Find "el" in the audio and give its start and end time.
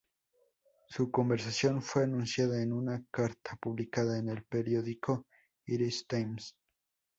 4.29-4.43